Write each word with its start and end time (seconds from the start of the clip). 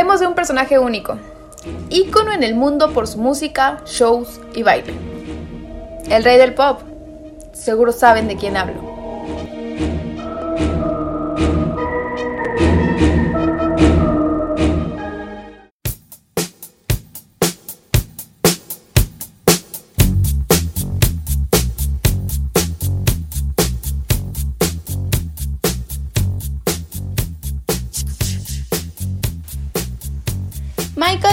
Hablaremos 0.00 0.20
de 0.20 0.28
un 0.28 0.34
personaje 0.34 0.78
único, 0.78 1.18
ícono 1.90 2.32
en 2.32 2.42
el 2.42 2.54
mundo 2.54 2.94
por 2.94 3.06
su 3.06 3.18
música, 3.18 3.82
shows 3.84 4.40
y 4.54 4.62
baile. 4.62 4.94
El 6.08 6.24
rey 6.24 6.38
del 6.38 6.54
pop. 6.54 6.80
Seguro 7.52 7.92
saben 7.92 8.26
de 8.26 8.36
quién 8.36 8.56
hablo. 8.56 8.89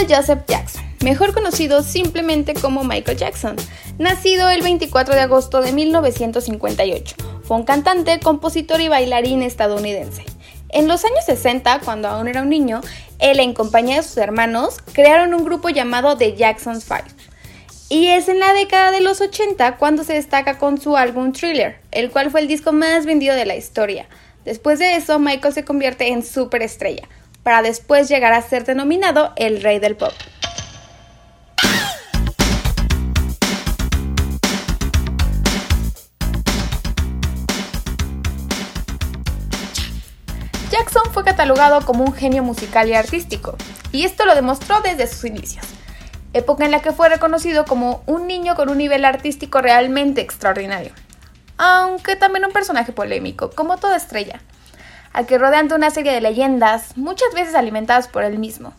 Joseph 0.07 0.43
Jackson, 0.47 0.83
mejor 1.03 1.33
conocido 1.33 1.81
simplemente 1.81 2.53
como 2.53 2.83
Michael 2.83 3.17
Jackson, 3.17 3.55
nacido 3.97 4.49
el 4.49 4.61
24 4.61 5.15
de 5.15 5.21
agosto 5.21 5.61
de 5.61 5.71
1958. 5.71 7.15
Fue 7.43 7.57
un 7.57 7.63
cantante, 7.63 8.19
compositor 8.19 8.79
y 8.79 8.89
bailarín 8.89 9.41
estadounidense. 9.41 10.23
En 10.69 10.87
los 10.87 11.03
años 11.03 11.25
60, 11.25 11.79
cuando 11.83 12.07
aún 12.07 12.27
era 12.27 12.43
un 12.43 12.49
niño, 12.49 12.81
él 13.19 13.39
en 13.39 13.53
compañía 13.53 13.97
de 13.97 14.03
sus 14.03 14.17
hermanos 14.17 14.77
crearon 14.93 15.33
un 15.33 15.43
grupo 15.43 15.69
llamado 15.69 16.15
The 16.15 16.35
Jackson's 16.35 16.85
Five. 16.85 17.05
Y 17.89 18.07
es 18.07 18.27
en 18.27 18.39
la 18.39 18.53
década 18.53 18.91
de 18.91 19.01
los 19.01 19.21
80 19.21 19.77
cuando 19.77 20.03
se 20.03 20.13
destaca 20.13 20.57
con 20.57 20.79
su 20.79 20.97
álbum 20.97 21.31
Thriller, 21.31 21.79
el 21.91 22.11
cual 22.11 22.29
fue 22.29 22.41
el 22.41 22.47
disco 22.47 22.71
más 22.73 23.05
vendido 23.05 23.33
de 23.33 23.45
la 23.45 23.55
historia. 23.55 24.07
Después 24.45 24.79
de 24.79 24.95
eso, 24.95 25.19
Michael 25.19 25.53
se 25.53 25.65
convierte 25.65 26.09
en 26.09 26.23
superestrella, 26.23 27.07
para 27.43 27.61
después 27.61 28.09
llegar 28.09 28.33
a 28.33 28.41
ser 28.41 28.65
denominado 28.65 29.33
el 29.35 29.61
rey 29.61 29.79
del 29.79 29.95
pop. 29.95 30.13
Jackson 40.69 41.03
fue 41.13 41.23
catalogado 41.23 41.85
como 41.85 42.03
un 42.03 42.13
genio 42.13 42.43
musical 42.43 42.89
y 42.89 42.93
artístico, 42.93 43.55
y 43.91 44.03
esto 44.03 44.25
lo 44.25 44.35
demostró 44.35 44.81
desde 44.81 45.07
sus 45.07 45.23
inicios, 45.23 45.65
época 46.33 46.65
en 46.65 46.71
la 46.71 46.81
que 46.81 46.91
fue 46.91 47.09
reconocido 47.09 47.65
como 47.65 48.03
un 48.05 48.27
niño 48.27 48.55
con 48.55 48.69
un 48.69 48.77
nivel 48.77 49.05
artístico 49.05 49.61
realmente 49.61 50.21
extraordinario, 50.21 50.91
aunque 51.57 52.15
también 52.15 52.45
un 52.45 52.51
personaje 52.51 52.91
polémico, 52.91 53.49
como 53.51 53.77
toda 53.77 53.95
estrella 53.95 54.41
al 55.17 55.25
que 55.25 55.39
rodean 55.39 55.73
una 55.73 55.89
serie 55.89 56.11
de 56.11 56.21
leyendas, 56.21 56.95
muchas 56.95 57.33
veces 57.33 57.55
alimentadas 57.55 58.07
por 58.07 58.23
él 58.23 58.37
mismo, 58.37 58.73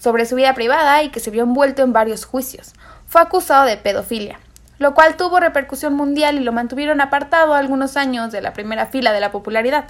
sobre 0.00 0.26
su 0.26 0.34
vida 0.34 0.52
privada 0.52 1.04
y 1.04 1.10
que 1.10 1.20
se 1.20 1.30
vio 1.30 1.44
envuelto 1.44 1.84
en 1.84 1.92
varios 1.92 2.24
juicios. 2.24 2.72
Fue 3.06 3.20
acusado 3.20 3.66
de 3.66 3.76
pedofilia, 3.76 4.40
lo 4.80 4.94
cual 4.94 5.16
tuvo 5.16 5.38
repercusión 5.38 5.94
mundial 5.94 6.38
y 6.38 6.40
lo 6.40 6.50
mantuvieron 6.50 7.00
apartado 7.00 7.54
algunos 7.54 7.96
años 7.96 8.32
de 8.32 8.40
la 8.40 8.52
primera 8.52 8.86
fila 8.86 9.12
de 9.12 9.20
la 9.20 9.30
popularidad. 9.30 9.84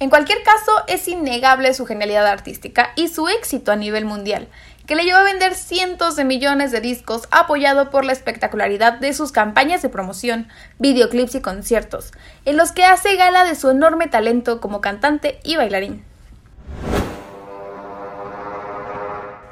En 0.00 0.10
cualquier 0.10 0.42
caso, 0.42 0.72
es 0.86 1.08
innegable 1.08 1.72
su 1.72 1.86
genialidad 1.86 2.26
artística 2.26 2.90
y 2.94 3.08
su 3.08 3.26
éxito 3.28 3.72
a 3.72 3.76
nivel 3.76 4.04
mundial, 4.04 4.48
que 4.86 4.94
le 4.94 5.04
llevó 5.04 5.18
a 5.18 5.24
vender 5.24 5.54
cientos 5.54 6.16
de 6.16 6.24
millones 6.24 6.70
de 6.70 6.80
discos 6.80 7.26
apoyado 7.30 7.90
por 7.90 8.04
la 8.04 8.12
espectacularidad 8.12 8.94
de 8.94 9.14
sus 9.14 9.32
campañas 9.32 9.80
de 9.82 9.88
promoción, 9.88 10.48
videoclips 10.78 11.34
y 11.36 11.40
conciertos, 11.40 12.12
en 12.44 12.56
los 12.56 12.72
que 12.72 12.84
hace 12.84 13.16
gala 13.16 13.44
de 13.44 13.54
su 13.54 13.70
enorme 13.70 14.08
talento 14.08 14.60
como 14.60 14.80
cantante 14.80 15.40
y 15.42 15.56
bailarín. 15.56 16.04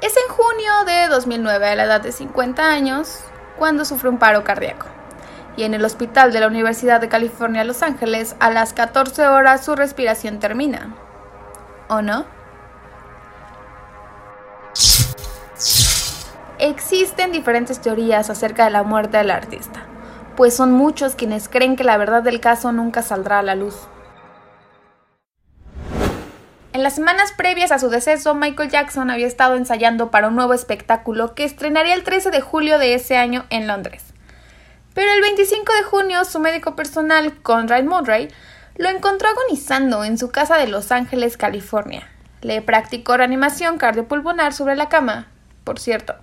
Es 0.01 0.15
en 0.17 0.33
junio 0.33 0.71
de 0.85 1.07
2009, 1.07 1.67
a 1.67 1.75
la 1.75 1.83
edad 1.85 2.01
de 2.01 2.11
50 2.11 2.71
años, 2.71 3.21
cuando 3.57 3.85
sufre 3.85 4.09
un 4.09 4.19
paro 4.19 4.43
cardíaco. 4.43 4.85
Y 5.55 5.63
en 5.63 5.73
el 5.73 5.85
hospital 5.85 6.33
de 6.33 6.41
la 6.41 6.47
Universidad 6.47 6.99
de 6.99 7.09
California, 7.09 7.63
Los 7.63 7.83
Ángeles, 7.83 8.35
a 8.39 8.49
las 8.49 8.73
14 8.73 9.27
horas 9.27 9.63
su 9.63 9.75
respiración 9.75 10.39
termina. 10.39 10.95
¿O 11.87 12.01
no? 12.01 12.25
Existen 16.63 17.33
diferentes 17.33 17.81
teorías 17.81 18.29
acerca 18.29 18.63
de 18.63 18.69
la 18.69 18.83
muerte 18.83 19.17
del 19.17 19.31
artista, 19.31 19.85
pues 20.37 20.55
son 20.55 20.71
muchos 20.71 21.13
quienes 21.13 21.49
creen 21.49 21.75
que 21.75 21.83
la 21.83 21.97
verdad 21.97 22.23
del 22.23 22.39
caso 22.39 22.71
nunca 22.71 23.01
saldrá 23.01 23.39
a 23.39 23.43
la 23.43 23.53
luz. 23.53 23.75
En 26.71 26.81
las 26.81 26.95
semanas 26.95 27.33
previas 27.35 27.73
a 27.73 27.79
su 27.79 27.89
deceso, 27.89 28.33
Michael 28.33 28.69
Jackson 28.69 29.11
había 29.11 29.27
estado 29.27 29.57
ensayando 29.57 30.09
para 30.09 30.29
un 30.29 30.37
nuevo 30.37 30.53
espectáculo 30.53 31.35
que 31.35 31.43
estrenaría 31.43 31.95
el 31.95 32.05
13 32.05 32.31
de 32.31 32.39
julio 32.39 32.79
de 32.79 32.93
ese 32.93 33.17
año 33.17 33.43
en 33.49 33.67
Londres. 33.67 34.13
Pero 34.93 35.11
el 35.11 35.19
25 35.19 35.73
de 35.73 35.83
junio, 35.83 36.23
su 36.23 36.39
médico 36.39 36.77
personal, 36.77 37.41
Conrad 37.41 37.83
Murray, 37.83 38.29
lo 38.77 38.87
encontró 38.87 39.27
agonizando 39.27 40.05
en 40.05 40.17
su 40.17 40.31
casa 40.31 40.55
de 40.55 40.67
Los 40.67 40.93
Ángeles, 40.93 41.35
California. 41.35 42.09
Le 42.39 42.61
practicó 42.61 43.17
reanimación 43.17 43.77
cardiopulmonar 43.77 44.53
sobre 44.53 44.77
la 44.77 44.87
cama, 44.87 45.27
por 45.65 45.77
cierto. 45.77 46.15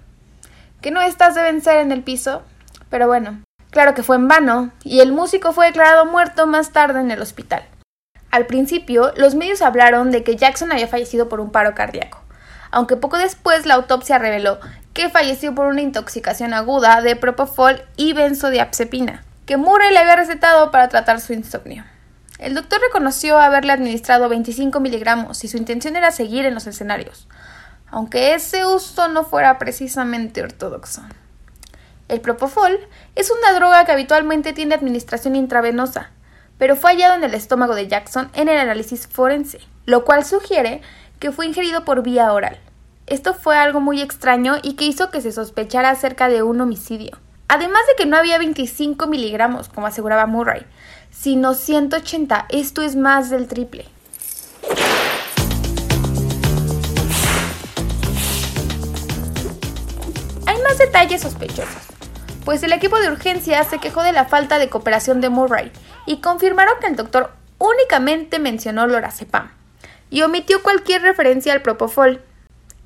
Que 0.81 0.91
no 0.91 1.01
estás 1.01 1.35
de 1.35 1.43
vencer 1.43 1.79
en 1.79 1.93
el 1.93 2.03
piso, 2.03 2.43
pero 2.89 3.07
bueno, 3.07 3.43
claro 3.71 3.95
que 3.95 4.03
fue 4.03 4.17
en 4.17 4.29
vano, 4.29 4.73
y 4.83 5.01
el 5.01 5.13
músico 5.13 5.53
fue 5.53 5.67
declarado 5.67 6.07
muerto 6.07 6.47
más 6.47 6.73
tarde 6.73 7.01
en 7.01 7.11
el 7.11 7.21
hospital. 7.21 7.65
Al 8.31 8.47
principio, 8.47 9.13
los 9.17 9.35
medios 9.35 9.61
hablaron 9.61 10.11
de 10.11 10.23
que 10.23 10.37
Jackson 10.37 10.73
había 10.73 10.89
fallecido 10.89 11.29
por 11.29 11.41
un 11.41 11.51
paro 11.51 11.75
cardíaco, 11.75 12.23
aunque 12.71 12.97
poco 12.97 13.19
después 13.19 13.67
la 13.67 13.75
autopsia 13.75 14.19
reveló 14.19 14.61
que 14.93 15.09
falleció 15.09 15.55
por 15.55 15.67
una 15.67 15.83
intoxicación 15.83 16.55
aguda 16.55 17.01
de 17.01 17.17
propofol 17.17 17.83
y 17.97 18.13
benzodiazepina, 18.13 19.25
que 19.47 19.57
Murray 19.57 19.93
le 19.93 19.99
había 19.99 20.17
recetado 20.17 20.71
para 20.71 20.89
tratar 20.89 21.21
su 21.21 21.33
insomnio. 21.33 21.85
El 22.39 22.55
doctor 22.55 22.81
reconoció 22.81 23.39
haberle 23.39 23.73
administrado 23.73 24.29
25 24.29 24.81
miligramos 24.81 25.45
y 25.45 25.49
su 25.49 25.59
intención 25.59 25.97
era 25.97 26.11
seguir 26.11 26.47
en 26.47 26.55
los 26.55 26.67
escenarios, 26.67 27.29
aunque 27.91 28.35
ese 28.35 28.65
uso 28.67 29.09
no 29.09 29.25
fuera 29.25 29.59
precisamente 29.59 30.43
ortodoxo. 30.43 31.03
El 32.09 32.21
propofol 32.21 32.79
es 33.15 33.31
una 33.31 33.53
droga 33.53 33.85
que 33.85 33.93
habitualmente 33.93 34.53
tiene 34.53 34.75
administración 34.75 35.37
intravenosa, 35.37 36.11
pero 36.59 36.77
fue 36.77 36.91
hallado 36.93 37.15
en 37.15 37.25
el 37.25 37.35
estómago 37.35 37.75
de 37.75 37.89
Jackson 37.89 38.31
en 38.35 38.49
el 38.49 38.59
análisis 38.59 39.07
forense, 39.07 39.61
lo 39.87 40.05
cual 40.05 40.25
sugiere 40.25 40.83
que 41.19 41.33
fue 41.33 41.47
ingerido 41.47 41.85
por 41.85 42.03
vía 42.03 42.33
oral. 42.33 42.59
Esto 43.07 43.35
fue 43.35 43.57
algo 43.57 43.81
muy 43.81 44.01
extraño 44.01 44.57
y 44.63 44.75
que 44.75 44.85
hizo 44.85 45.11
que 45.11 45.21
se 45.21 45.33
sospechara 45.33 45.91
acerca 45.91 46.29
de 46.29 46.43
un 46.43 46.61
homicidio. 46.61 47.19
Además 47.49 47.83
de 47.89 47.97
que 47.97 48.07
no 48.09 48.17
había 48.17 48.39
25 48.39 49.07
miligramos, 49.09 49.69
como 49.69 49.87
aseguraba 49.89 50.27
Murray, 50.27 50.65
sino 51.11 51.55
180, 51.55 52.47
esto 52.51 52.83
es 52.83 52.95
más 52.95 53.31
del 53.31 53.49
triple. 53.49 53.87
Detalles 60.81 61.21
sospechosos, 61.21 61.83
pues 62.47 62.63
el 62.63 62.73
equipo 62.73 62.99
de 62.99 63.11
urgencia 63.11 63.63
se 63.65 63.79
quejó 63.79 64.03
de 64.03 64.13
la 64.13 64.25
falta 64.25 64.59
de 64.59 64.71
cooperación 64.71 65.21
de 65.21 65.29
Murray 65.29 65.71
y 66.07 66.23
confirmaron 66.23 66.75
que 66.81 66.87
el 66.87 66.97
doctor 66.97 67.33
únicamente 67.59 68.39
mencionó 68.39 68.87
lorazepam 68.87 69.51
y 70.09 70.23
omitió 70.23 70.63
cualquier 70.63 71.03
referencia 71.03 71.53
al 71.53 71.61
propofol. 71.61 72.23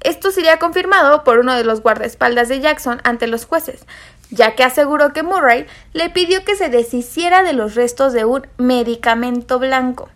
Esto 0.01 0.33
sería 0.33 0.59
confirmado 0.59 1.23
por 1.23 1.39
uno 1.39 1.55
de 1.55 1.63
los 1.63 1.83
guardaespaldas 1.83 2.49
de 2.49 2.61
Jackson 2.61 3.01
ante 3.05 3.29
los 3.29 3.47
jueces, 3.47 3.87
ya 4.31 4.57
que 4.57 4.65
aseguró 4.65 5.13
que 5.13 5.23
Murray 5.23 5.67
le 5.93 6.11
pidió 6.11 6.45
que 6.45 6.57
se 6.57 6.69
deshiciera 6.69 7.45
de 7.45 7.53
los 7.53 7.77
restos 7.77 8.13
de 8.13 8.25
un 8.25 8.47
medicamento 8.59 9.61
blanco. 9.61 10.11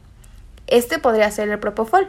Este 0.67 0.99
podría 0.99 1.31
ser 1.31 1.49
el 1.49 1.61
propofol. 1.61 2.09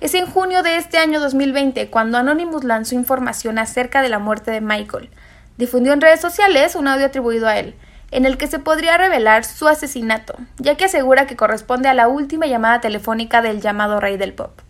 Es 0.00 0.14
en 0.14 0.24
junio 0.24 0.62
de 0.62 0.78
este 0.78 0.96
año 0.96 1.20
2020 1.20 1.90
cuando 1.90 2.16
Anonymous 2.16 2.64
lanzó 2.64 2.94
información 2.94 3.58
acerca 3.58 4.00
de 4.00 4.08
la 4.08 4.18
muerte 4.18 4.50
de 4.50 4.62
Michael. 4.62 5.10
Difundió 5.58 5.92
en 5.92 6.00
redes 6.00 6.22
sociales 6.22 6.74
un 6.74 6.88
audio 6.88 7.04
atribuido 7.04 7.46
a 7.46 7.58
él, 7.58 7.74
en 8.10 8.24
el 8.24 8.38
que 8.38 8.46
se 8.46 8.58
podría 8.58 8.96
revelar 8.96 9.44
su 9.44 9.68
asesinato, 9.68 10.36
ya 10.56 10.78
que 10.78 10.86
asegura 10.86 11.26
que 11.26 11.36
corresponde 11.36 11.90
a 11.90 11.94
la 11.94 12.08
última 12.08 12.46
llamada 12.46 12.80
telefónica 12.80 13.42
del 13.42 13.60
llamado 13.60 14.00
rey 14.00 14.16
del 14.16 14.32
pop, 14.32 14.62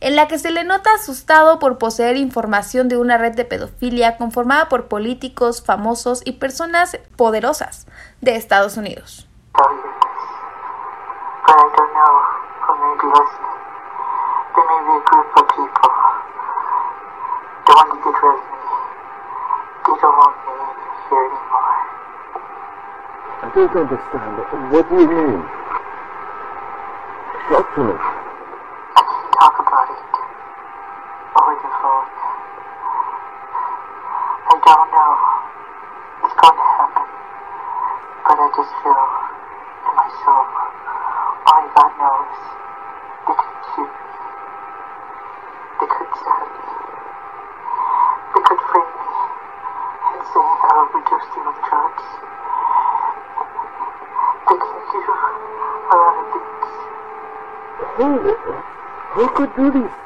en 0.00 0.16
la 0.16 0.26
que 0.26 0.36
se 0.36 0.50
le 0.50 0.64
nota 0.64 0.90
asustado 0.94 1.60
por 1.60 1.78
poseer 1.78 2.16
información 2.16 2.88
de 2.88 2.96
una 2.96 3.18
red 3.18 3.36
de 3.36 3.44
pedofilia 3.44 4.16
conformada 4.16 4.68
por 4.68 4.88
políticos, 4.88 5.62
famosos 5.64 6.22
y 6.24 6.32
personas 6.32 6.98
poderosas 7.14 7.86
de 8.20 8.34
Estados 8.34 8.76
Unidos. 8.76 9.28
there 14.56 14.64
may 14.64 14.80
be 14.88 14.94
a 14.96 15.04
group 15.04 15.28
of 15.36 15.44
people. 15.52 15.92
They 17.66 17.72
want 17.76 17.92
to 17.92 17.96
get 18.00 18.16
rid 18.24 18.40
of 18.40 18.48
me. 18.48 18.56
They 19.84 19.96
don't 20.00 20.16
want 20.16 20.32
me 20.48 20.56
here 21.12 21.28
anymore. 21.28 21.76
I 23.36 23.52
don't 23.52 23.76
understand. 23.76 24.32
What 24.72 24.84
do 24.88 24.96
you 24.96 25.08
mean? 25.12 25.44
Talk 27.52 27.68
to 27.76 27.80
me. 27.84 27.92
I 27.92 29.02
can't 29.04 29.28
talk 29.36 29.60
about 29.60 29.92
it. 29.92 30.08
Over 31.36 31.54
the 31.60 31.68
phone. 31.76 32.08
I 34.48 34.56
don't 34.56 34.88
know. 34.88 35.12
It's 36.24 36.32
going 36.32 36.56
to 36.56 36.64
happen. 36.80 37.06
But 38.24 38.40
I 38.40 38.48
just 38.56 38.72
feel... 38.80 39.15
majesty 50.96 51.40
of 51.44 51.56
charts. 51.68 52.04
Thank 54.48 54.62
you, 54.64 54.80
Who, 57.96 58.08
who 59.12 59.28
could 59.36 59.52
do 59.56 59.70
these 59.72 60.05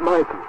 Michael. 0.00 0.42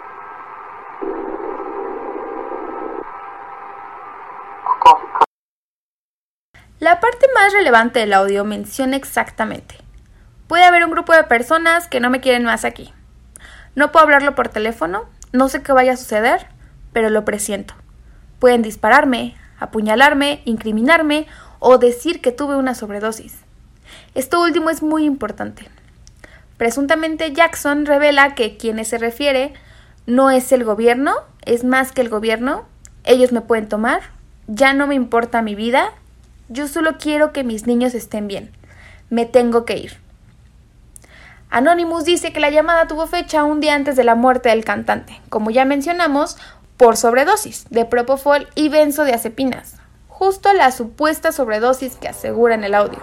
La 6.80 7.00
parte 7.00 7.28
más 7.34 7.54
relevante 7.54 8.00
del 8.00 8.12
audio 8.14 8.44
menciona 8.44 8.98
exactamente. 8.98 9.78
Puede 10.48 10.66
haber 10.66 10.84
un 10.84 10.92
grupo 10.92 11.14
de 11.14 11.24
personas 11.24 11.88
que 11.88 12.02
no 12.02 12.10
me 12.10 12.19
quieren 12.19 12.44
más 12.44 12.66
aquí. 12.66 12.94
No 13.75 13.92
puedo 13.92 14.04
hablarlo 14.04 14.36
por 14.36 14.50
teléfono, 14.50 15.06
no 15.31 15.50
sé 15.50 15.64
qué 15.64 15.74
vaya 15.74 15.94
a 15.94 15.98
suceder, 15.98 16.48
pero 16.92 17.10
lo 17.10 17.25
presiento. 17.25 17.74
Pueden 18.40 18.62
dispararme, 18.62 19.36
apuñalarme, 19.60 20.42
incriminarme 20.46 21.28
o 21.60 21.78
decir 21.78 22.22
que 22.22 22.31
tuve 22.31 22.56
una 22.56 22.75
sobredosis. 22.75 23.38
Esto 24.16 24.42
último 24.42 24.70
es 24.70 24.84
muy 24.84 25.06
importante. 25.06 25.68
Presuntamente 26.58 27.34
Jackson 27.34 27.86
revela 27.86 28.36
que 28.36 28.58
quien 28.58 28.84
se 28.86 28.98
refiere 28.98 29.54
no 30.06 30.30
es 30.30 30.52
el 30.52 30.64
gobierno, 30.64 31.16
es 31.46 31.64
más 31.64 31.92
que 31.92 32.02
el 32.02 32.10
gobierno, 32.10 32.66
ellos 33.04 33.31
me 33.31 33.42
pueden 33.42 33.68
tomar, 33.68 34.02
ya 34.48 34.74
no 34.74 34.88
me 34.88 34.96
importa 34.96 35.42
mi 35.42 35.56
vida, 35.56 35.92
yo 36.50 36.68
solo 36.68 36.98
quiero 37.00 37.34
que 37.34 37.44
mis 37.44 37.66
niños 37.66 37.96
estén 37.96 38.28
bien, 38.28 38.52
me 39.10 39.26
tengo 39.26 39.66
que 39.66 39.78
ir. 39.78 40.03
Anonymous 41.54 42.04
dice 42.04 42.34
que 42.34 42.40
la 42.40 42.50
llamada 42.50 42.88
tuvo 42.88 43.06
fecha 43.06 43.44
un 43.44 43.60
día 43.60 43.76
antes 43.76 43.96
de 43.96 44.04
la 44.04 44.16
muerte 44.16 44.50
del 44.50 44.66
cantante, 44.66 45.22
como 45.30 45.52
ya 45.52 45.66
mencionamos, 45.66 46.36
por 46.78 46.98
sobredosis 46.98 47.68
de 47.70 47.86
propofol 47.86 48.48
y 48.56 48.70
benzodiazepinas, 48.70 49.76
justo 50.08 50.52
la 50.54 50.72
supuesta 50.72 51.32
sobredosis 51.32 51.96
que 51.98 52.08
asegura 52.08 52.56
en 52.56 52.64
el 52.64 52.74
audio. 52.74 52.98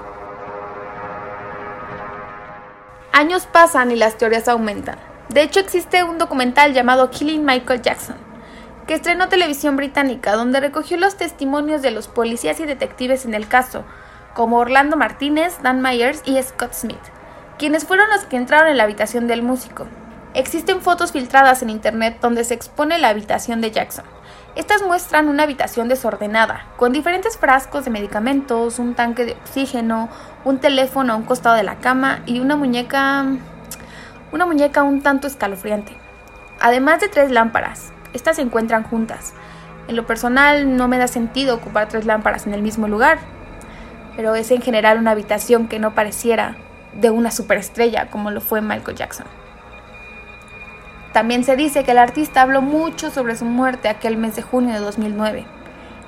Años 3.12 3.46
pasan 3.46 3.92
y 3.92 3.94
las 3.94 4.18
teorías 4.18 4.48
aumentan. 4.48 4.98
De 5.28 5.42
hecho, 5.42 5.60
existe 5.60 6.02
un 6.02 6.18
documental 6.18 6.74
llamado 6.74 7.08
Killing 7.12 7.44
Michael 7.44 7.82
Jackson, 7.82 8.16
que 8.88 8.94
estrenó 8.94 9.28
televisión 9.28 9.76
británica, 9.76 10.34
donde 10.34 10.58
recogió 10.58 10.96
los 10.96 11.16
testimonios 11.16 11.82
de 11.82 11.92
los 11.92 12.08
policías 12.08 12.58
y 12.58 12.66
detectives 12.66 13.24
en 13.24 13.34
el 13.34 13.46
caso, 13.46 13.84
como 14.34 14.56
Orlando 14.58 14.96
Martínez, 14.96 15.62
Dan 15.62 15.80
Myers 15.80 16.22
y 16.24 16.42
Scott 16.42 16.72
Smith, 16.72 16.98
quienes 17.60 17.84
fueron 17.84 18.08
los 18.08 18.24
que 18.24 18.38
entraron 18.38 18.70
en 18.70 18.78
la 18.78 18.84
habitación 18.84 19.26
del 19.26 19.42
músico. 19.42 19.86
Existen 20.32 20.80
fotos 20.80 21.12
filtradas 21.12 21.60
en 21.60 21.68
internet 21.68 22.16
donde 22.22 22.42
se 22.44 22.54
expone 22.54 22.98
la 22.98 23.10
habitación 23.10 23.60
de 23.60 23.70
Jackson. 23.70 24.06
Estas 24.56 24.82
muestran 24.82 25.28
una 25.28 25.42
habitación 25.42 25.86
desordenada, 25.86 26.64
con 26.78 26.94
diferentes 26.94 27.36
frascos 27.36 27.84
de 27.84 27.90
medicamentos, 27.90 28.78
un 28.78 28.94
tanque 28.94 29.26
de 29.26 29.32
oxígeno, 29.32 30.08
un 30.42 30.58
teléfono 30.58 31.12
a 31.12 31.16
un 31.16 31.24
costado 31.24 31.54
de 31.54 31.62
la 31.62 31.76
cama 31.76 32.20
y 32.24 32.40
una 32.40 32.56
muñeca... 32.56 33.26
una 34.32 34.46
muñeca 34.46 34.82
un 34.82 35.02
tanto 35.02 35.26
escalofriante. 35.26 35.94
Además 36.62 37.00
de 37.00 37.08
tres 37.08 37.30
lámparas, 37.30 37.92
estas 38.14 38.36
se 38.36 38.42
encuentran 38.42 38.84
juntas. 38.84 39.34
En 39.86 39.96
lo 39.96 40.06
personal 40.06 40.78
no 40.78 40.88
me 40.88 40.96
da 40.96 41.08
sentido 41.08 41.56
ocupar 41.56 41.90
tres 41.90 42.06
lámparas 42.06 42.46
en 42.46 42.54
el 42.54 42.62
mismo 42.62 42.88
lugar, 42.88 43.18
pero 44.16 44.34
es 44.34 44.50
en 44.50 44.62
general 44.62 44.96
una 44.96 45.10
habitación 45.10 45.68
que 45.68 45.78
no 45.78 45.94
pareciera 45.94 46.56
de 46.94 47.10
una 47.10 47.30
superestrella 47.30 48.10
como 48.10 48.30
lo 48.30 48.40
fue 48.40 48.60
Michael 48.60 48.96
Jackson. 48.96 49.26
También 51.12 51.42
se 51.42 51.56
dice 51.56 51.82
que 51.82 51.90
el 51.90 51.98
artista 51.98 52.42
habló 52.42 52.62
mucho 52.62 53.10
sobre 53.10 53.36
su 53.36 53.44
muerte 53.44 53.88
aquel 53.88 54.16
mes 54.16 54.36
de 54.36 54.42
junio 54.42 54.74
de 54.74 54.80
2009. 54.80 55.44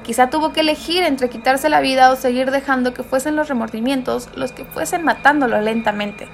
Quizá 0.04 0.30
tuvo 0.30 0.52
que 0.52 0.60
elegir 0.60 1.02
entre 1.02 1.28
quitarse 1.28 1.68
la 1.68 1.80
vida 1.80 2.10
o 2.10 2.16
seguir 2.16 2.50
dejando 2.50 2.94
que 2.94 3.02
fuesen 3.02 3.36
los 3.36 3.48
remordimientos 3.48 4.28
los 4.36 4.52
que 4.52 4.64
fuesen 4.64 5.04
matándolo 5.04 5.60
lentamente. 5.60 6.28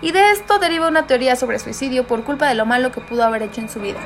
Y 0.00 0.12
de 0.12 0.30
esto 0.32 0.58
deriva 0.58 0.88
una 0.88 1.06
teoría 1.06 1.36
sobre 1.36 1.58
suicidio 1.58 2.06
por 2.06 2.24
culpa 2.24 2.48
de 2.48 2.54
lo 2.54 2.66
malo 2.66 2.92
que 2.92 3.00
pudo 3.00 3.24
haber 3.24 3.42
hecho 3.42 3.60
en 3.60 3.68
su 3.68 3.80
vida. 3.80 4.00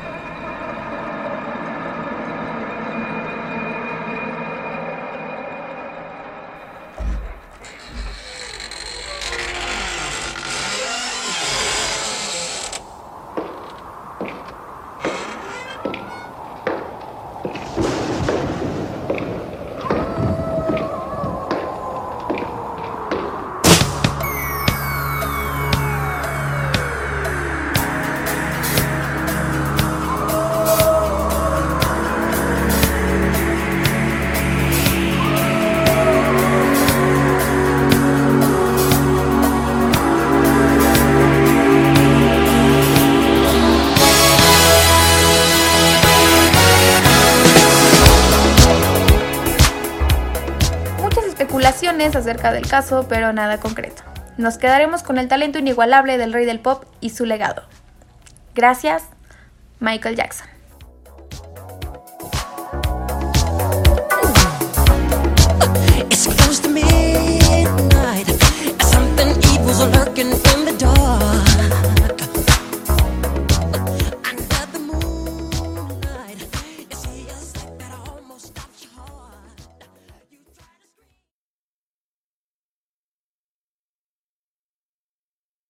Especulaciones 51.56 52.14
acerca 52.14 52.52
del 52.52 52.68
caso, 52.68 53.06
pero 53.08 53.32
nada 53.32 53.58
concreto. 53.58 54.02
Nos 54.36 54.58
quedaremos 54.58 55.02
con 55.02 55.16
el 55.16 55.26
talento 55.26 55.58
inigualable 55.58 56.18
del 56.18 56.34
rey 56.34 56.44
del 56.44 56.60
pop 56.60 56.84
y 57.00 57.10
su 57.10 57.24
legado. 57.24 57.62
Gracias, 58.54 59.04
Michael 59.80 60.16
Jackson. 60.16 60.55